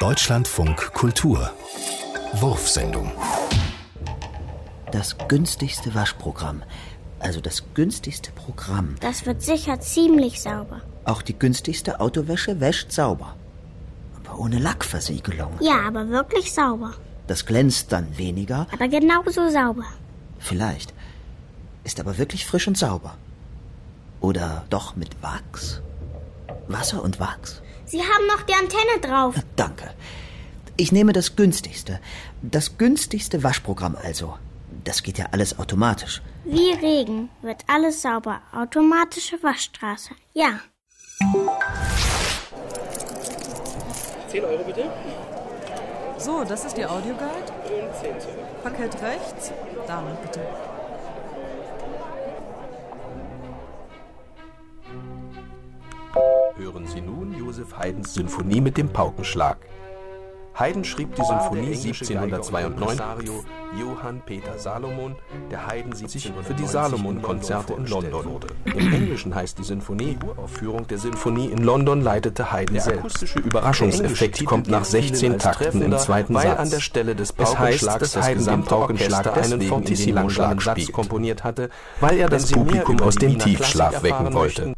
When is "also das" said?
7.18-7.74, 34.02-35.02